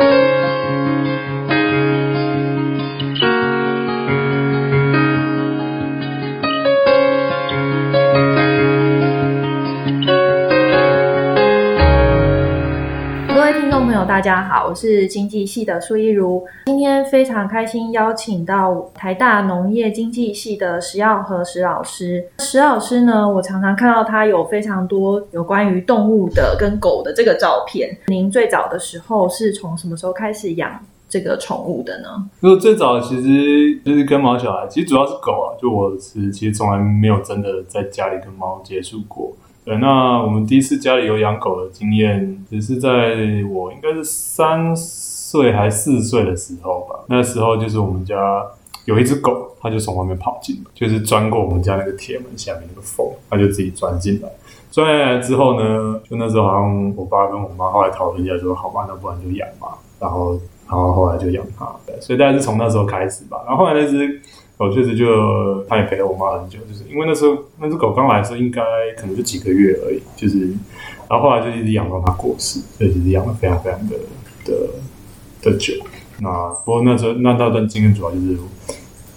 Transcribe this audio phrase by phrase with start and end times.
[0.00, 0.29] Thank you.
[14.10, 16.44] 大家好，我是经济系的苏一如。
[16.66, 22.26] 今天非常开心邀请到台大农业经济系的石耀和石老师。
[22.40, 27.96] 石老师呢，我常常看到他有非常多有关于动物的跟狗的这个照片。
[28.08, 32.08] 您最早的时候是从什么时候开始养这个宠物的呢？
[32.42, 35.54] 就最早其实就是跟毛小孩，其实主要是狗啊。
[35.62, 39.32] 就我是其实从来没有真的在家里跟猫接触过。
[39.62, 42.88] 对，那我们第一次家里有养狗的经验，只是在
[43.50, 47.04] 我应该是三岁还四岁的时候吧。
[47.08, 48.16] 那时候就是我们家
[48.86, 54.28] 有一只狗，它就从外面跑进来，就是钻过我们家那个铁门下面那个缝，它就自己钻进来。
[54.70, 59.78] 钻进来之后呢，就那时候好像我爸跟我妈后来讨论一下，说好吧，那不然就养吧。
[60.00, 60.32] 然后，
[60.66, 61.70] 然后后来就养它。
[61.86, 63.42] 对，所以大概是从那时候开始吧。
[63.46, 64.20] 然后后来那只。
[64.60, 68.60] 狗确实就，它也陪了我妈很久，就是因为那时候那只狗刚来的时候，应该
[68.94, 70.48] 可能就几个月而已，就是，
[71.08, 73.96] 然后后来就一直养到它过世，所以其实养了非常非常的
[74.44, 74.68] 的
[75.40, 75.72] 的久。
[76.18, 78.36] 那不过那时候那那段经验主要就是，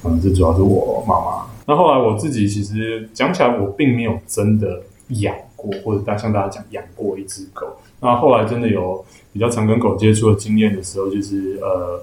[0.06, 1.46] 嗯，这主要是我妈妈。
[1.68, 7.68] 那后来我自己其实讲起来，我并没有真的养过，或者大像大家讲养过一只狗。
[8.00, 12.02] 那后来真的有比较常跟狗接触的经验的时候，就是呃，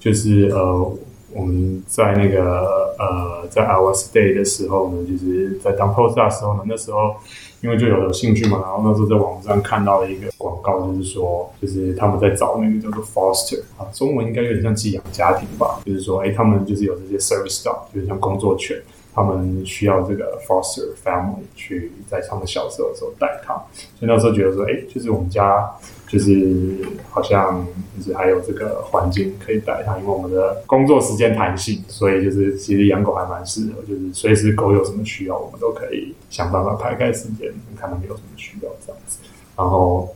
[0.00, 0.90] 就是呃。
[1.32, 7.14] 我们在那个呃，在 Our Stay 的时候呢，就是在当 Post 的时候呢，那时候
[7.60, 18.80] 因为就有有兴趣嘛，然后那时候在网上看到了一个广告，就是说，就是他们在找那个叫做 Foster 啊，中文应该有点像寄养家庭吧，就是说，哎，他们就是有这些 Service Dog，就是像工作犬，
[19.18, 23.54] 他们需要这个 Foster Family 去在他们小时候的时候带他，
[23.98, 25.68] 所以那时候觉得说，哎，就是我们家。
[26.08, 39.18] 就是好像就是还有这个环境可以带他，因为我们的工作时间弹性，所以就是其实养狗还蛮适合，就是随时狗有什么需要，我们都可以想办法排开时间看它们有什么需要这样子。
[39.54, 40.08] 然后，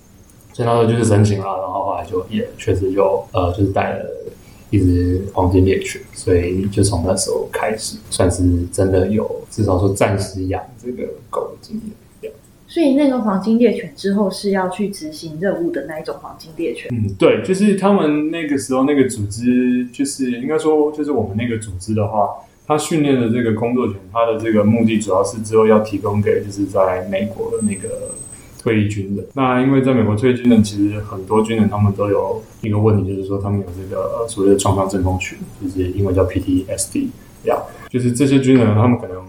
[0.55, 4.07] 所以那时候就是申请了，然后后来就也确实就呃就是带了
[4.73, 12.33] 一只黄金猎犬，所以就从那时候开始，算是真的有至少说暂时养这个狗的经验。
[12.67, 16.91] 所以那个黄金猎犬之后是要去执行任务的那一种黄金猎犬。
[16.91, 22.31] 嗯，对，就是他们那个时候那个组织，就是应该说，就是我们那个组织的话，
[22.67, 28.15] 他训练的这个工作犬，它的这个目的主要是之后要提供给就是在美国的那个
[28.63, 29.27] 退役军人。
[29.35, 37.09] 那因为在美国退役军人，其实很多军人他们都有一个问题，就是说他们有这个所谓的创伤症候群，就是英文叫 PTSD，
[37.45, 37.57] 呀，
[37.91, 39.23] 就是这些军人他们可能。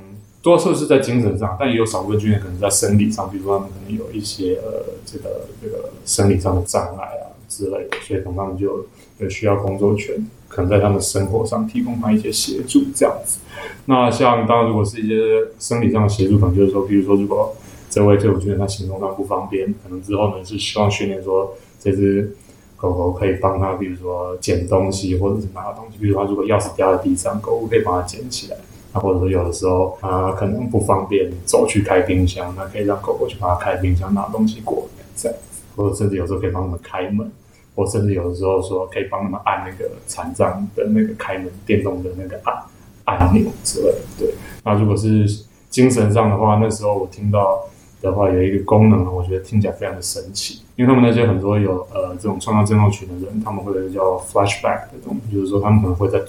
[0.43, 8.85] 多数是在精神上，但也有少部分军人可能在生理上，比如说他们可能有一些呃这个这个生理上的障碍啊之类的，所以可能他们就
[9.19, 13.39] 有需要工作权，可能在他们生活上提供他一些协助这样子。
[13.85, 15.15] 那像当然如果是一些
[15.59, 17.55] 生理上的协助，可能就是说，比如说如果
[17.93, 22.35] 这位退伍军人他行动上不方便，可能之后呢是希望训练说这只
[22.75, 28.57] 狗狗可以帮他，比如说捡东西或者是拿东西，比如说他如果钥匙掉在地上，狗狗可以帮他捡起来。
[28.95, 35.37] 那或者说有的时候它可能不方便走去开冰箱，那可以让狗狗去帮它开冰箱拿东西过来这样，
[35.75, 37.31] 或者甚至有时候可以帮他们开门，
[37.75, 42.63] 或甚至有的时候说可以帮他们按那个残障的那个开门电动的那个按
[43.05, 43.99] 按钮之类的。
[44.19, 44.33] 对，
[44.63, 45.25] 那如果是
[45.69, 47.63] 精神上的话，那时候我听到
[48.03, 56.21] 的话有一个功能，我觉得听起来非常的神奇，因为他们那些很多有呃这种创伤症候群的人，他们会有叫 flashback 的东西，就是说他们可能会在。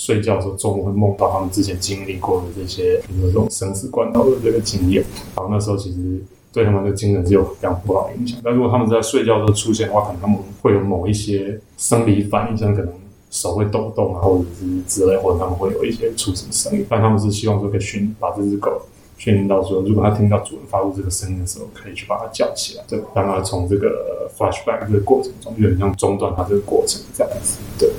[0.00, 5.04] 睡觉的时候，中午会梦到他们之前经历过的这些，比如说这种生死关头的这个经验。
[5.34, 6.22] 然后那时候其实
[6.52, 8.38] 对他们的精神是有非常不好的影响。
[8.44, 12.94] 但如果他们在睡觉的时候出现的话，可能他们会有某一些生理反应，像可能
[13.28, 16.86] 手会抖动啊，或者是之类，或者他们会有一些出什么声音。
[16.88, 18.80] 但他们是希望说可以训把这只狗
[19.18, 27.90] 训练到说，如果它听到主人发出这个声音的时候，可以去把它叫起来，对，让它从这个 flashback 这个过程中有点像中断它这个过程这样子，对。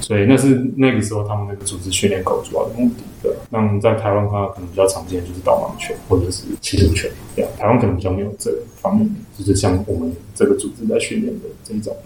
[0.00, 3.02] 所以那是那个时候他们那个组织训练狗主要的目的。
[3.22, 7.10] 对，那我们在台湾的话，可能比较常见就是导盲犬或者是缉毒犬。
[7.36, 9.08] 对，台湾可能比较没有这方面，
[9.38, 11.96] 就是像我们这个组织在训练的这种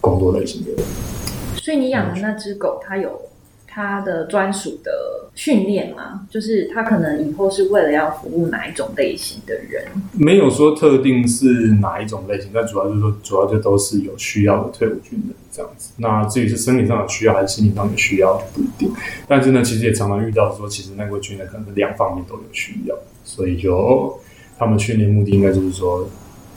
[0.00, 0.70] 工作类型的。
[1.56, 3.20] 所以你养的那只狗，它有
[3.76, 4.90] 他的专属的
[5.34, 6.26] 训练吗？
[6.30, 9.84] 就是他可能以后是为了要服务哪一种类型的人？
[10.18, 11.44] 没有说特定是
[11.78, 15.36] 哪一种类型，但主要就是说，主要就都是有需要的退伍军人。
[15.52, 18.90] 这样子，那至于是生理上的需要还是心理上的需要就不一定。
[19.28, 24.18] 但是呢，其实也常常遇到说，其实那个军人可能两方面都有需要，所以就
[24.58, 26.08] 他们训练目的应该就是说，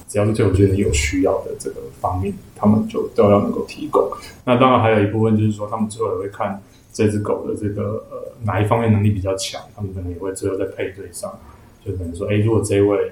[0.08, 4.10] 只要是退伍军人有需要的这个方面，他们就都要能够提供。
[4.46, 11.40] 那当然还有一部分就是说，他们最后也会看这只狗的这个呃哪一方面能力比较强，他们可能也会最后在配对上，
[11.86, 13.12] 就可能说，哎，如果这位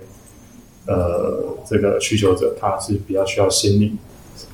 [0.88, 3.96] 呃这个需求者他是比较需要心理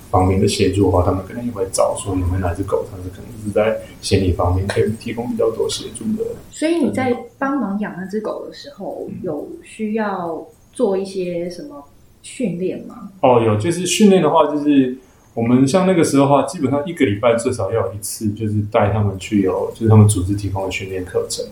[0.09, 6.29] 方面的协助的话，他们可能也会找说有没有哪只狗，它是可能是在心理方面可以提供比较多协助的。
[6.51, 11.83] 所以你在帮忙养那只狗的时候，有需要做一些什么？
[12.21, 13.11] 训练吗？
[13.21, 14.97] 哦，有，就是训练的话，就是
[15.33, 21.45] 我们像那个时候的话，基本上一个礼拜至少要有一次，就是带他们去有，就是他们组织提供的训练课程。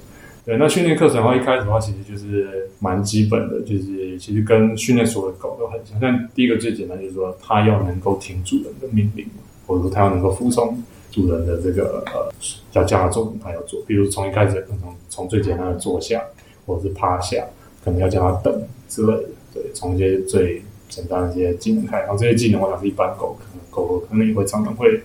[0.43, 5.99] 对，那训练课程的话，一开始的话，其实就是蛮基本的，就是其实跟训练所的狗都很像。
[5.99, 9.25] 像第一个最简单就是说，它要能够听主人的命令，
[9.67, 12.31] 或者说它要能够服从主人的这个呃，
[12.73, 13.81] 要叫它做，它要做。
[13.85, 16.23] 比如从一开始，从从最简单的坐下，
[16.65, 17.45] 或者是趴下，
[17.83, 19.23] 可能要叫它等之类的。
[19.53, 25.01] 对，从一些最简单一些技能开，然后这些技能，我想是一般狗可能狗狗可能也会常常会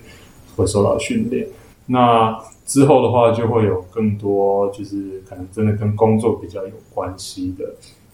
[0.57, 1.47] 会受到训练。
[1.85, 7.63] 那之后的话，就会有更多就是可能真的跟工作比较有关系的，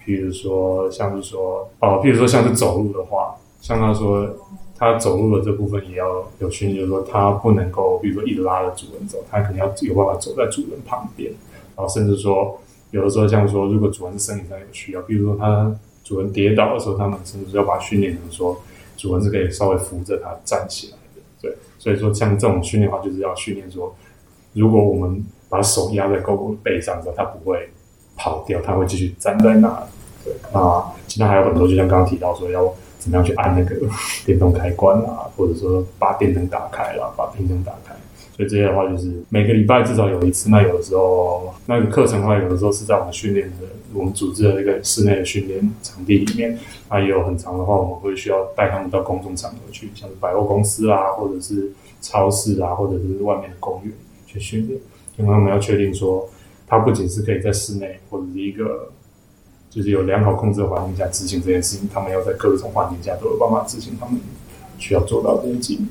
[0.06, 4.30] 比如说像是说哦，比如说像是走路的话，像他说
[4.78, 11.32] 他走路的这部分也要有训练，就是说他不能够，比如说一直拉着主人走，他肯定要有办法走在主人旁边，
[11.76, 12.60] 然后甚至说
[12.92, 15.76] 有的时候像说，如果主人是身体上有需要，比如说他。
[16.04, 18.62] 主人跌倒的时候，他们甚至要把训练成说，
[18.98, 21.22] 主人是可以稍微扶着它站起来的。
[21.42, 23.96] 对，所以说像这种训练的话，就是要训练说，
[24.54, 27.70] 如果我们把手压在狗狗的背上之后，它不会
[28.16, 29.84] 跑掉，它会继续站在那。
[30.26, 33.76] 对，那其他还有很多，就像刚刚提到说，要怎么样去按那个
[34.26, 37.94] 电动开关啊，或者说把电灯打开啦，把屏灯打开。
[38.36, 40.50] 所以这些的话，就是每个礼拜至少有一次。
[40.50, 46.58] 那有的时候，那个课程的话，有的时候是在我们训练的、我们组织的那个室内的训练场地里面。
[46.90, 53.94] 那也有很长的话，我们会需要带他们到公众场合去，像是百货公司啊，或者是超市啊，或者是外面的公园
[54.28, 54.80] 去训练。
[55.18, 56.28] 因为他们要确定说，
[56.68, 58.92] 他不仅是可以在室内或者是一个
[59.70, 64.20] 就是有良好控制的环境下执行这件事情，他们要在各种环境下都有办法执行他们
[64.78, 65.88] 需要做到这些技能。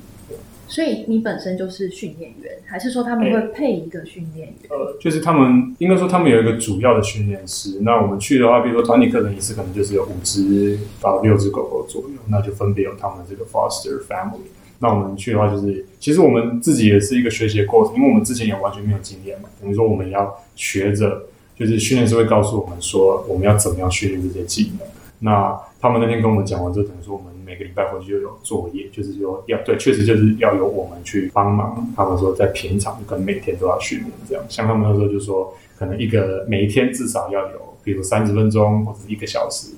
[0.73, 4.57] 所以你本身就是训练员，还是说他们会配一个训练员？
[4.71, 7.81] 呃，就是他们应该说他们有一个主要的训练师。
[7.83, 14.49] 那我们去的话，比如说团体课程一次可能就是有五只到六只狗狗左右，那就分别有他们这个 foster family。
[14.79, 19.51] 那我们去的话，就是其实我们自己也是一个学习的过程，因为我们之前也完全没有经验嘛。
[19.61, 24.89] 等于说我们要学着，就是训练师会告诉我们说我们要怎么样训练这些技能。
[25.19, 27.31] 那他们那天跟我们讲完之后，等于说我们。
[27.53, 31.87] 每个礼拜回去就有作业，就是说要对，确实就是要由我们去帮忙。
[31.95, 34.43] 他们说在平常跟每天都要训练，这样。
[34.49, 39.73] 像他们那时候就说，可能一个每一天至少要有，比如三十分钟或者一个小时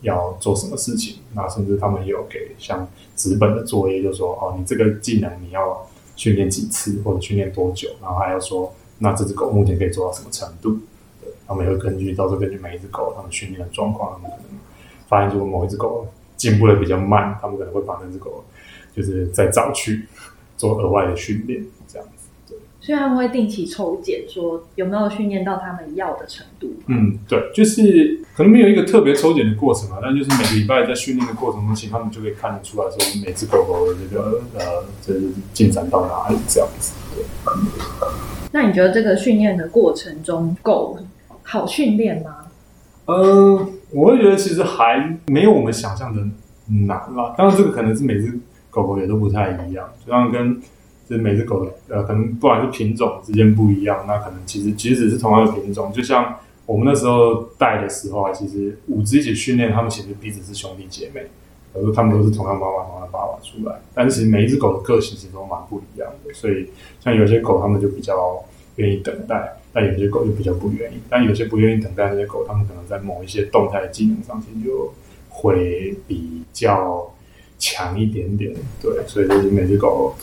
[0.00, 1.18] 要做什么事情。
[1.34, 5.86] 那甚至他们有给像纸本的作业，就说哦，你这个技能你要
[6.16, 10.78] 训练几次或者训练多久，然后还要说那这只狗目前可以做到什么程度。
[11.46, 14.38] 他们会根据到时候根据每一只狗他们训练的状况，可能
[15.08, 16.06] 发现如果某一只狗。
[16.38, 18.42] 进步的比较慢，他们可能会把那只狗
[18.96, 20.06] 就是再找去
[20.56, 22.28] 做额外的训练，这样子。
[22.48, 26.72] 对，所以他们会定期抽检，说有没有训练到他们要的程度。
[26.86, 36.94] 嗯，对，就是可能没有一个特别抽检的过程啊，但就是每个礼拜在训练的过程中，其实他们就可以看得出来说，每只狗狗的这个呃，就是进展到哪里这样子。
[37.14, 37.24] 对。
[38.50, 40.98] 那你觉得这个训练的过程中，狗
[41.42, 42.36] 好训练吗？
[43.06, 43.77] 嗯。
[43.90, 46.22] 我会觉得其实还没有我们想象的
[46.86, 47.34] 难啦。
[47.36, 48.38] 当然，这个可能是每只
[48.70, 50.60] 狗狗也都不太一样，就像跟
[51.08, 61.22] 就是每只狗呃，可能不管是品种之间不一样，那可能其实即使是同样的品种，就像我们那时候带的时候啊，其实五只一起训练，它们其实彼此是兄弟姐妹，
[61.72, 66.34] 比如说它们都是同样妈妈、同样爸爸出来，但是其实每一只狗的个性其实都蛮不一样的。
[66.34, 66.68] 所以
[67.00, 68.14] 像有些狗，它们就比较
[68.78, 69.54] 愿意等待。
[69.70, 74.92] 但有些狗就比较不愿意，但有些不愿意等待那些狗，它们可能在某一些动态的技能上，其实就
[75.28, 77.14] 会比较
[77.58, 78.52] 强一点点。
[78.82, 80.16] 对，所以就是每只狗，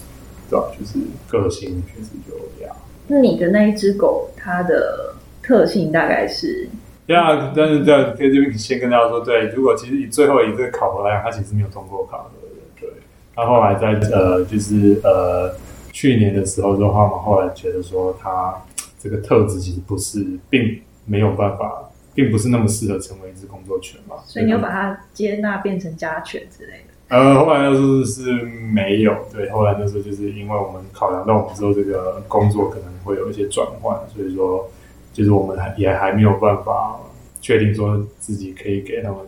[0.50, 0.66] 对吧？
[0.78, 2.76] 就是个性确实就这样。
[3.08, 6.68] 那你的那一只狗，它的特性大概是？
[7.08, 12.56] 对啊，但是在可以这边先跟大家说，对，如果其实以最后一个考核来讲，它其实没有通过考核的。
[12.82, 12.90] 对，
[13.36, 15.54] 它后来在呃，就是呃，
[15.96, 18.62] 去年的时候的话，我们后来觉得说他。
[18.98, 24.16] 这个特质其实不是，并没有办法，并不是那么适合成为一只工作犬嘛。
[24.25, 27.16] 所以你要把它接纳变成家犬之类的。
[27.16, 34.68] 呃，后来那时候是没有，对，后来那时候就是因为我们考量到我们之后这个工作可能会有一些转换，所以说，
[35.14, 37.00] 就是我们还也还没有办法
[37.40, 39.20] 确定说自己可以给他们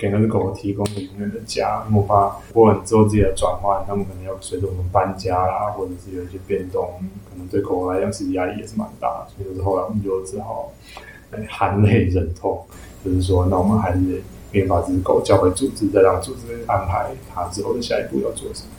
[0.00, 6.88] 给那只狗提供永远的家，因为我怕不管之后自己的转换，他们可能要随着我们搬家啦，或者是有一些变动，
[7.28, 10.72] 可能对狗狗来讲其实压力也是蛮大，所以就是后来我们就只好
[11.48, 12.64] 含泪忍痛，
[13.04, 18.70] 就是说那我们还是先把这只狗交回组织，再让组织安排它之后的下一步要做什么。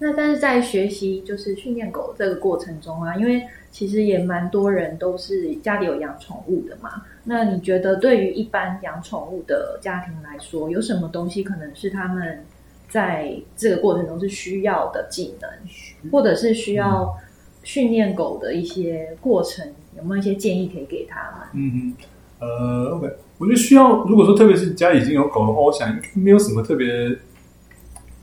[0.00, 7.02] 那但是在学习就是训练狗这个过程中啊，因为其实也蛮多人都是家里有养宠物的嘛。
[7.24, 12.44] 那你觉得对于一般养宠物的家庭来说，有什么东西可能是他们
[12.88, 17.16] 在这个过程中是需要的技能，或者是需要
[17.62, 19.72] 训练狗的一些过程？
[19.96, 21.48] 有没有一些建议可以给他们？
[21.54, 22.04] 嗯哼，
[22.40, 27.16] 呃，OK，我觉得需要，如果说特别是家里已经有狗的话，我想没有什么特别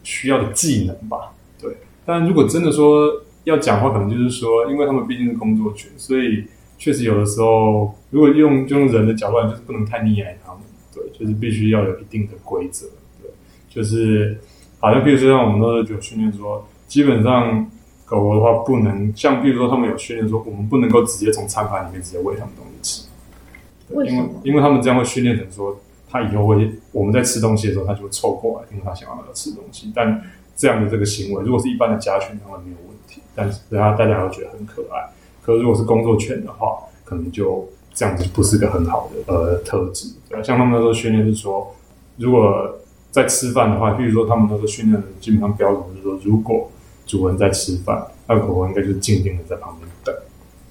[0.04, 1.34] 需要的技能吧。
[1.60, 6.46] 对，但如果真的说要讲话，可能就是说，因为他们毕竟是工作犬，所以
[6.78, 10.62] 确实有的时候，如果用用人的角度，就是不能太溺爱他们。
[10.94, 12.86] 对，就是必须要有一定的规则。
[13.22, 13.32] 对，
[13.68, 14.38] 就是
[14.80, 17.66] 好像比如说像我们都是有训练说，基本上
[18.06, 23.96] 狗狗的话不能像，比如说他们有训练说，我们不能够直接从餐盘里面直接喂他们东西吃。
[23.96, 24.30] 为什么？
[24.44, 30.22] 因为他们这样会训练成说，他以后会我们在吃东西的时候，他就会凑过来，因为他想要吃东西，但。
[30.54, 35.10] 这样的这个行为，如果是一般的家犬，当然没有问题，但是大家大家还会觉得很可爱。
[35.42, 40.10] 可是如果是工作犬的话，可能就这样子不是个很好的呃特质。
[40.30, 41.76] 对，像他们那时候训练是说，
[42.18, 42.80] 如果
[43.12, 46.70] 在吃饭的话，比如说他们那时候训练的基本上标准是说，如果
[47.06, 50.16] 主人在吃饭，那狗狗应该就是静静的在旁边等，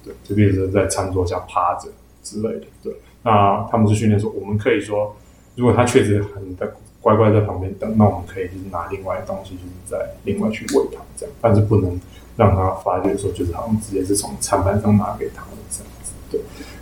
[0.03, 1.89] 对，就比如说在餐桌下趴着
[2.23, 2.65] 之类的。
[2.83, 5.15] 对，那他们是训练说，我们可以说，
[5.55, 6.75] 如果它确实很的。
[7.03, 11.99] 乖乖在旁边等，那我们可以就是拿另外东西，就是再另外去喂它这样，但是不能
[12.37, 16.13] 让它发觉说就是好像直接是从餐盘上拿给它这样子。
[16.29, 16.39] 对，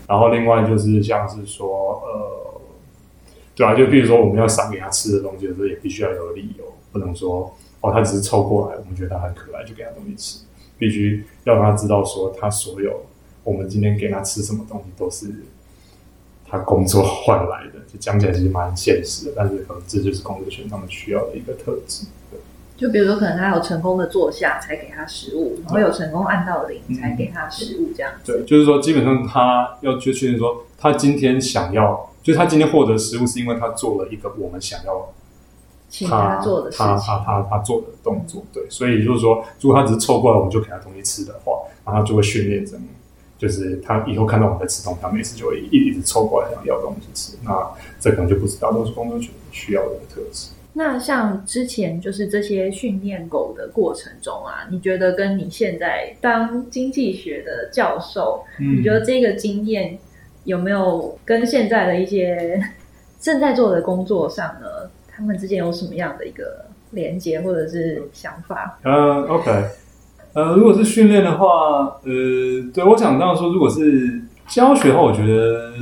[0.09, 2.61] 然后另外就是像是说呃，
[3.55, 10.39] 对啊，就比如说我们要赏给他吃的东西的时候，也必须要有理由，不能说哦，他只是凑过来，我们觉得他很可爱就给他东西吃，
[10.77, 13.05] 必须要让他知道说他所有
[13.43, 15.31] 我们今天给他吃什么东西都是。
[16.51, 22.07] 他工作换来的，就讲起来其实蛮现实的，但是可能这就是工作犬他们需要的一个特质。
[22.31, 22.39] 对，
[22.79, 28.13] 就比如说，可能他有成功的坐下才给他食物，然后有成功按到铃才给他食物，这样。
[28.23, 35.13] 对，就是说，基本上他要去确认说，他今天想要，就是他今天获得食物，是因为他做了一个我们想要
[36.07, 38.43] 他做的他他他他做的动作。
[38.53, 42.79] 对，所以就是说，如果他只是凑过来，我们就给他东西吃的话，然后就会训练成。
[43.37, 47.37] 就是他以后看到我们在吃东西，他每次就会一一直凑过来想要东西吃。
[47.43, 47.69] 那
[47.99, 50.49] 这可能就不知道都是工作犬需要的特质。
[50.73, 59.97] 那像之前就是这些训练狗的过程中啊，你觉得跟你现在当经济学的教授，你觉得这个经验
[60.43, 62.61] 有没有跟现在的一些
[63.19, 64.89] 正在做的工作上呢？
[65.11, 68.79] 他们之间有什么样的一个连接或者是想法？
[68.83, 69.51] 嗯，OK。
[70.33, 75.73] 呃，如果是训练的话，呃，对我想这样说，如果是教学的话，我觉得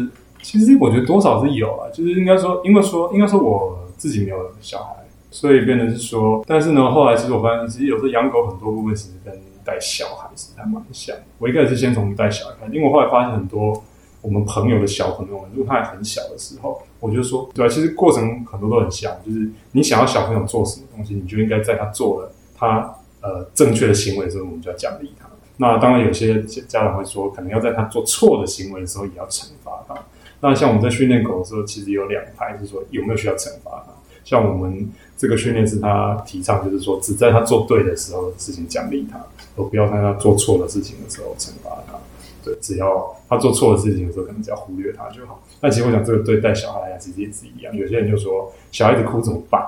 [0.41, 4.93] 其实我觉得多少是有啊，就是应该说，因为说应该说我自己没有小孩，
[5.31, 9.33] 所以变成是说，但是呢，后来其实我发现，其实有时候养狗很多部分其实跟
[9.65, 11.15] 带小孩是还蛮像。
[11.39, 13.83] 我一开始先从带小孩，因为我后来发现很多
[14.21, 22.93] 我们朋友的小朋友们，如果他还很小的时候，我就说，对啊，其实过程很多都很像，就是你想要小朋友做什么东西，你就应该在他做了他。
[23.19, 25.27] 呃，正确的行为的时候，我们就要奖励他。
[25.57, 29.95] 那当然，有些家长会说，可能要在他做错的行为的时候，也要惩罚他。
[30.39, 33.91] 那像我们在训练狗的时候，其实有两派，是说有没有需要惩罚他。
[34.23, 39.17] 像我们这个训练师，他提倡就是说，只在他做对的时候事情奖励他，
[39.55, 41.97] 而不要在他做错的事情的时候惩罚他。
[42.43, 45.41] 对，只要他做错的事情的时候，可能只要忽略他就好。
[45.59, 47.75] 但其实我想，这个对带小孩来讲，其实也是一样。
[47.75, 49.65] 有些人就说，小孩子哭怎么办？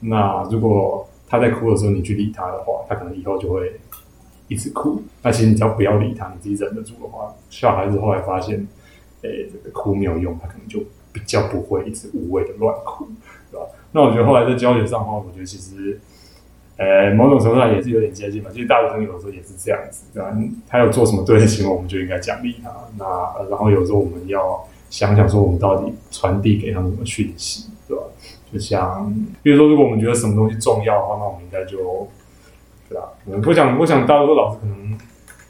[0.00, 3.80] 那如果他在哭的时候，你去理他的话，他可能以后就会
[4.48, 5.02] 一直哭。
[5.22, 8.66] 那其实你只要不要理他，你自己忍得住的话，小孩子后来发现，
[9.22, 10.80] 诶，这个哭没有用，他可能就
[11.12, 13.06] 比较不会一直无谓的乱哭，
[13.50, 13.66] 对吧？
[13.92, 16.00] 那我觉得后来在教学上的话，我觉得其实，
[16.76, 18.50] 诶，某种程度上也是有点接近吧。
[18.52, 20.36] 其实大学生有的时候也是这样子，对吧？
[20.66, 22.70] 他有做什么对的行为，我们就应该奖励他。
[22.98, 23.04] 那
[23.48, 28.04] 然后有时候我们要想想说，我们到底传递给他们什么讯息，对吧？
[28.52, 32.08] 就像，比如说，如果我们觉得什么东西重要的话，那我们应该就，
[32.88, 33.08] 对吧？
[33.46, 34.98] 我想，我想大多数老师可能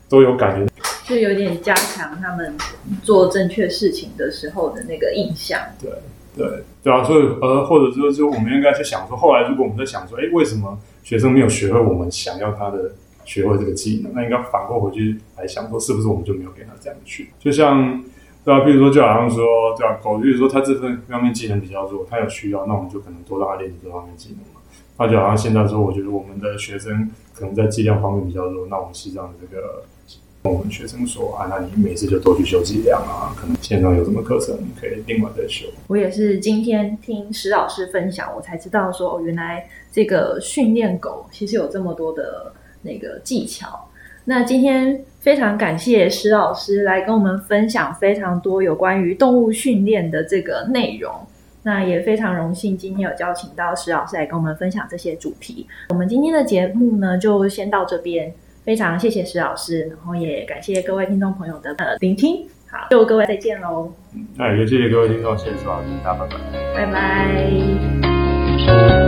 [0.08, 0.71] 都有感觉，
[1.12, 2.56] 就有点加强他们
[3.02, 5.60] 做正确事情的时候的那个印象。
[5.80, 5.90] 对，
[6.34, 7.04] 对，对啊。
[7.04, 12.92] 所以，呃，或者说，就我们应该去想说，后来如果我们在想说，哎，为什么学生没有学会我们想要他的
[13.24, 14.12] 学会这个技能？
[14.14, 17.28] 那应该反过回去来想说，是不是我们就没有给他这样去？
[17.38, 18.02] 就像。
[18.44, 24.60] 对啊，比如说就好像说，对啊，狗，比如说他这份方面技能比较弱，他有需要，那我们就可能多让它练这方面技能嘛。
[24.98, 29.84] 那就好像现在说，我觉得我们的学生可能在剂量方面比较弱，那我们西藏的这个。
[30.44, 35.66] 我们学生说啊，那你每次就多去修几量啊，可能线上有什么课程可以另外再修。
[35.86, 43.88] 我也是今天听石老师分享，我才知道说哦，原来这个训练狗其实有这么多的那个技巧。
[44.24, 51.14] 那今天非常感谢石老师来跟我们分享非常多有关于动物训练的这个内容。
[51.62, 55.64] 那也非常荣幸今天有邀请到石老师来跟我们分享这些主题。
[55.90, 58.34] 我们今天的节目呢，就先到这边。
[58.64, 62.46] 非常谢谢石老师，然后也感谢各位听众朋友的呃聆听。
[62.70, 63.92] 好，就各位再见喽。
[64.36, 66.36] 那也谢谢各位听众，谢谢石老师，大家拜拜。
[66.74, 66.86] 拜
[68.66, 69.01] 拜。